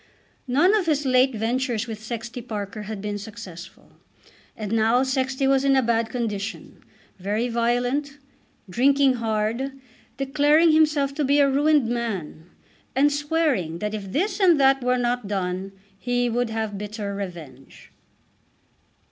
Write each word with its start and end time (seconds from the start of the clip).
None 0.47 0.73
of 0.75 0.87
his 0.87 1.05
late 1.05 1.35
ventures 1.35 1.85
with 1.85 1.99
Sexty 2.01 2.41
Parker 2.41 2.81
had 2.89 3.03
been 3.03 3.19
successful. 3.19 3.91
And 4.57 4.71
now 4.71 5.03
Sexty 5.03 5.45
was 5.47 5.63
in 5.63 5.75
a 5.75 5.83
bad 5.83 6.09
condition, 6.09 6.83
very 7.19 7.47
violent, 7.49 8.17
drinking 8.67 9.17
hard, 9.17 9.73
declaring 10.17 10.71
himself 10.71 11.13
to 11.13 11.23
be 11.23 11.37
a 11.37 11.47
ruined 11.47 11.85
man, 11.87 12.49
and 12.95 13.13
swearing 13.13 13.77
that 13.77 13.93
if 13.93 14.11
this 14.11 14.39
and 14.39 14.59
that 14.59 14.81
were 14.83 14.97
not 14.97 15.27
done 15.27 15.71
he 15.99 16.31
would 16.31 16.49
have 16.49 16.79
bitter 16.79 17.13
revenge. 17.13 17.91